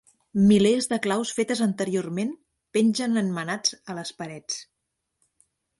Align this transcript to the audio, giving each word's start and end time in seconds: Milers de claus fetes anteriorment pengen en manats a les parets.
Milers 0.51 0.87
de 0.93 0.97
claus 1.03 1.33
fetes 1.39 1.61
anteriorment 1.67 2.33
pengen 2.79 3.23
en 3.25 3.33
manats 3.39 3.79
a 3.95 4.01
les 4.01 4.15
parets. 4.23 4.59